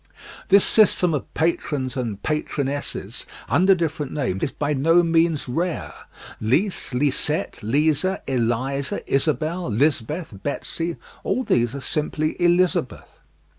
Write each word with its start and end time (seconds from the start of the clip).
This 0.47 0.65
system 0.65 1.13
of 1.13 1.31
patrons 1.35 1.95
and 1.95 2.23
patronesses 2.23 3.27
under 3.47 3.75
different 3.75 4.11
names 4.11 4.43
is 4.43 4.51
by 4.51 4.73
no 4.73 5.03
means 5.03 5.47
rare. 5.47 5.93
Lise, 6.41 6.89
Lisette, 6.91 7.61
Lisa, 7.61 8.23
Elisa, 8.27 9.01
Isabelle, 9.05 9.67
Lisbeth, 9.69 10.41
Betsy, 10.41 10.95
all 11.23 11.43
these 11.43 11.75
are 11.75 11.81
simply 11.81 12.35
Elizabeth. 12.41 13.19